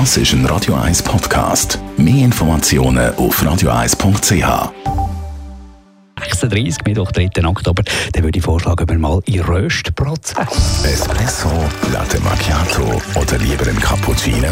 Das 0.00 0.16
ist 0.16 0.32
ein 0.32 0.44
Radio 0.46 0.74
1 0.74 1.04
Podcast. 1.04 1.78
Mehr 1.96 2.24
Informationen 2.24 3.14
auf 3.14 3.40
radio1.ch. 3.40 4.72
36, 6.20 6.78
Mittwoch, 6.84 7.12
3. 7.12 7.30
Oktober, 7.44 7.84
dann 8.12 8.24
würde 8.24 8.36
ich 8.36 8.44
vorschlagen, 8.44 8.88
wir 8.88 8.98
mal 8.98 9.20
in 9.26 9.42
Röstprozess. 9.42 10.84
Espresso, 10.84 11.48
Latte 11.92 12.18
Macchiato 12.22 13.00
oder 13.14 13.38
lieber 13.38 13.68
ein 13.68 13.78
Cappuccino? 13.78 14.48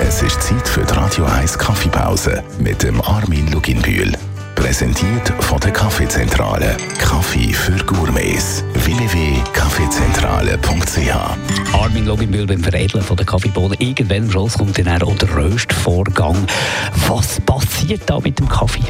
Es 0.00 0.20
ist 0.20 0.42
Zeit 0.42 0.66
für 0.66 0.82
die 0.82 0.94
Radio 0.94 1.26
1 1.26 1.56
Kaffeepause 1.56 2.42
mit 2.58 2.82
dem 2.82 3.00
Armin 3.02 3.52
Luginbühl. 3.52 4.10
Präsentiert 4.56 5.32
von 5.44 5.60
der 5.60 5.70
Kaffeezentrale. 5.70 6.76
Kaffee 6.98 7.52
für 7.52 7.76
Gourmets. 7.84 8.64
www.kaffeezentrale.ch 8.74 11.51
Armin 11.82 12.06
Loginbühl 12.06 12.46
beim 12.46 12.62
Veredeln 12.62 13.02
von 13.02 13.16
der 13.16 13.26
Kaffeebohnen. 13.26 13.76
Irgendwann 13.80 14.22
am 14.22 14.30
Schluss 14.30 14.56
kommt 14.56 14.78
dann 14.78 15.02
auch 15.02 15.16
der 15.16 15.34
Röstvorgang. 15.34 16.46
Was 17.08 17.40
passiert 17.40 18.02
da 18.06 18.20
mit 18.20 18.38
dem 18.38 18.48
Kaffee? 18.48 18.84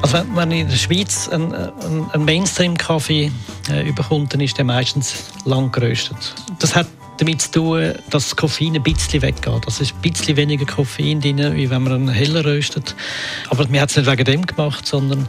Also 0.00 0.18
wenn 0.18 0.32
man 0.32 0.52
in 0.52 0.68
der 0.68 0.76
Schweiz 0.76 1.28
einen, 1.28 1.52
einen 1.52 2.24
Mainstream-Kaffee 2.24 3.32
äh, 3.68 3.88
überkommt, 3.88 4.32
dann 4.32 4.40
ist 4.40 4.56
der 4.56 4.64
meistens 4.64 5.24
lang 5.44 5.72
geröstet. 5.72 6.36
Das 6.60 6.76
hat 6.76 6.86
damit 7.18 7.42
zu 7.42 7.50
tun, 7.50 7.94
dass 8.10 8.28
das 8.28 8.36
Koffein 8.36 8.76
ein 8.76 8.82
bisschen 8.84 9.22
weggeht. 9.22 9.48
Also 9.48 9.66
es 9.66 9.80
ist 9.80 9.94
ein 9.96 10.00
bisschen 10.00 10.36
weniger 10.36 10.66
Koffein 10.66 11.20
drin, 11.20 11.56
wie 11.56 11.68
wenn 11.68 11.82
man 11.82 11.92
einen 11.92 12.08
heller 12.10 12.44
röstet. 12.44 12.94
Aber 13.48 13.68
wir 13.68 13.80
haben 13.80 13.88
es 13.88 13.96
nicht 13.96 14.08
wegen 14.08 14.24
dem 14.24 14.46
gemacht, 14.46 14.86
sondern 14.86 15.28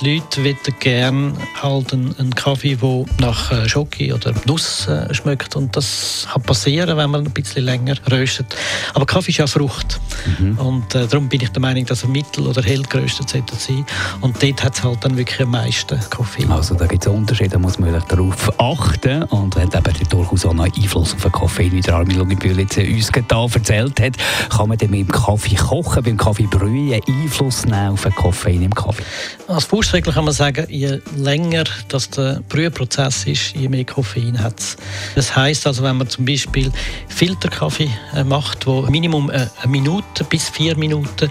die 0.00 0.16
Leute 0.16 0.44
wollen 0.44 0.56
gerne 0.80 1.32
halt 1.62 1.92
einen, 1.92 2.14
einen 2.18 2.34
Kaffee, 2.34 2.76
der 2.76 3.04
nach 3.18 3.50
äh, 3.50 3.68
Schoki 3.68 4.12
oder 4.12 4.34
Nuss 4.46 4.86
äh, 4.88 5.12
schmeckt. 5.14 5.56
Und 5.56 5.76
das 5.76 6.26
kann 6.30 6.42
passieren, 6.42 6.96
wenn 6.96 7.10
man 7.10 7.26
ein 7.26 7.32
bisschen 7.32 7.64
länger 7.64 7.94
röstet. 8.10 8.54
Aber 8.94 9.06
Kaffee 9.06 9.30
ist 9.30 9.38
ja 9.38 9.46
Frucht. 9.46 10.00
Mhm. 10.38 10.58
Und 10.58 10.94
äh, 10.94 11.06
darum 11.06 11.28
bin 11.28 11.40
ich 11.40 11.50
der 11.50 11.62
Meinung, 11.62 11.86
dass 11.86 12.02
er 12.02 12.08
mittel- 12.08 12.46
oder 12.46 12.62
hell 12.62 12.82
geröstet 12.82 13.30
sollte 13.30 13.56
sein. 13.56 13.84
Und 14.20 14.42
dort 14.42 14.62
hat 14.62 14.74
es 14.74 14.82
halt 14.82 15.04
dann 15.04 15.16
wirklich 15.16 15.40
am 15.40 15.50
meisten 15.50 15.98
Koffein. 16.10 16.50
Also 16.50 16.74
da 16.74 16.86
gibt 16.86 17.06
es 17.06 17.12
Unterschiede, 17.12 17.50
da 17.50 17.58
muss 17.58 17.78
man 17.78 17.92
darauf 18.08 18.60
achten. 18.60 19.22
Und 19.24 19.56
wenn 19.56 19.68
eben 19.68 20.08
durchaus 20.10 20.44
auch 20.44 20.54
noch 20.54 20.64
Einfluss 20.64 21.14
auf 21.14 21.22
den 21.22 21.32
Koffein, 21.32 21.72
wie 21.72 21.80
der 21.80 21.94
Armin 21.94 22.18
Luginbühl 22.18 22.58
jetzt 22.58 22.78
uns 22.78 23.10
da 23.28 23.44
erzählt 23.44 24.00
hat, 24.00 24.14
kann 24.50 24.68
man 24.68 24.78
dann 24.78 24.90
mit 24.90 25.00
dem 25.00 25.12
Kaffee 25.12 25.54
kochen, 25.54 26.02
beim 26.02 26.16
Kaffee 26.16 26.46
brühen, 26.46 27.00
Einfluss 27.06 27.64
nehmen 27.64 27.92
auf 27.92 28.02
den 28.02 28.14
Koffein 28.14 28.62
im 28.62 28.74
Kaffee? 28.74 29.04
Als 29.48 29.64
Faustregel 29.86 30.12
kann 30.14 30.24
man 30.24 30.34
sagen, 30.34 30.66
je 30.68 30.98
länger 31.16 31.62
das 31.86 32.10
der 32.10 32.40
Brühprozess 32.48 33.24
ist, 33.24 33.54
je 33.54 33.68
mehr 33.68 33.84
Koffein 33.84 34.42
hat 34.42 34.58
es. 34.58 34.76
Das 35.14 35.36
heisst 35.36 35.64
also, 35.64 35.84
wenn 35.84 35.96
man 35.96 36.08
zum 36.08 36.24
Beispiel 36.24 36.72
Filterkaffee 37.06 37.88
äh, 38.12 38.24
macht, 38.24 38.66
wo 38.66 38.82
Minimum 38.82 39.30
äh, 39.30 39.46
eine 39.62 39.70
Minute 39.70 40.24
bis 40.24 40.48
vier 40.48 40.76
Minuten 40.76 41.30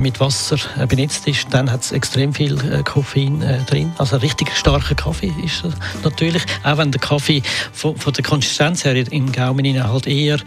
mit 0.00 0.20
Wasser 0.20 0.58
äh, 0.78 0.86
benetzt 0.86 1.26
ist, 1.26 1.46
dann 1.50 1.72
hat 1.72 1.80
es 1.80 1.92
extrem 1.92 2.34
viel 2.34 2.82
Koffein 2.84 3.40
drin. 3.66 3.90
Also 3.96 4.16
ein 4.16 4.20
richtig 4.20 4.54
starker 4.54 4.94
Kaffee 4.94 5.32
ist 5.42 5.64
es 5.64 5.72
natürlich. 6.04 6.42
Auch 6.62 6.76
wenn 6.76 6.92
der 6.92 7.00
Kaffee 7.00 7.42
von, 7.72 7.96
von 7.96 8.12
der 8.12 8.22
Konsistenz 8.22 8.84
her 8.84 8.94
im 9.12 9.32
Gaumen 9.32 9.82
halt 9.82 10.06
eher 10.06 10.38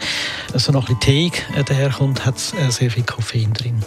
so 0.54 0.70
noch 0.70 0.88
teig 1.00 1.44
daherkommt, 1.66 2.24
hat 2.24 2.36
es 2.36 2.54
sehr 2.68 2.90
viel 2.92 3.02
Koffein 3.02 3.52
drin. 3.52 3.82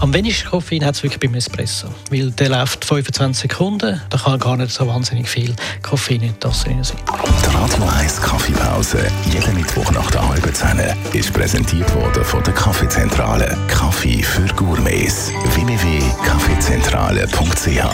Am 0.00 0.12
wenigsten 0.12 0.50
Koffein 0.50 0.84
hat 0.84 0.96
es 0.96 1.02
wirklich 1.02 1.20
beim 1.20 1.34
Espresso, 1.34 1.88
weil 2.10 2.30
der 2.32 2.50
läuft 2.50 2.84
25 3.06 3.52
Sekunden, 3.52 4.02
da 4.10 4.18
kann 4.18 4.36
gar 4.40 4.56
nicht 4.56 4.72
so 4.72 4.88
wahnsinnig 4.88 5.28
viel 5.28 5.54
Koffein 5.82 6.22
in 6.22 6.34
das 6.40 6.64
drin 6.64 6.82
sein. 6.82 6.96
Die 7.06 7.54
Radio 7.54 7.84
1 8.00 8.20
Kaffeepause, 8.20 9.06
jeden 9.32 9.54
Mittwoch 9.54 9.88
nach 9.92 10.10
der 10.10 10.28
halben 10.28 10.52
Zehn, 10.52 10.80
ist 11.12 11.32
präsentiert 11.32 11.94
worden 11.94 12.24
von 12.24 12.42
der 12.42 12.52
Kaffeezentrale. 12.54 13.56
Kaffee 13.68 14.24
für 14.24 14.52
Gourmets. 14.54 15.30
www.kaffeezentrale.ch 15.54 17.84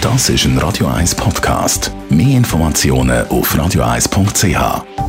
Das 0.00 0.28
ist 0.28 0.44
ein 0.44 0.56
Radio 0.58 0.86
1 0.86 1.16
Podcast. 1.16 1.90
Mehr 2.08 2.36
Informationen 2.36 3.26
auf 3.28 3.52
radio1.ch. 3.52 5.05